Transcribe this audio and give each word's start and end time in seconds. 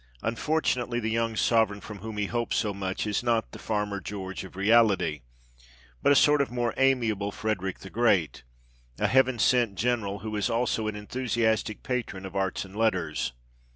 Unfortunately, 0.23 0.99
the 0.99 1.11
young 1.11 1.35
sovereign 1.35 1.79
from 1.79 1.99
whom 1.99 2.17
he 2.17 2.25
hoped 2.25 2.55
so 2.55 2.73
much 2.73 3.05
is 3.05 3.21
not 3.21 3.51
the" 3.51 3.59
Farmer 3.69 3.99
George" 4.01 4.43
of 4.43 4.55
reality, 4.55 5.21
but 6.01 6.11
a 6.11 6.15
sort 6.15 6.41
of 6.41 6.49
more 6.49 6.73
amiable 6.75 7.31
Frederick 7.31 7.81
the 7.81 7.91
Great 7.91 8.41
a 8.97 9.05
Heaven 9.05 9.37
sent 9.37 9.75
general, 9.75 10.21
who 10.25 10.35
is 10.35 10.49
also 10.49 10.87
an 10.87 10.95
enthusiastic 10.95 11.83
patron 11.83 12.25
of 12.25 12.35
arts 12.35 12.65
and 12.65 12.75
letters. 12.75 13.33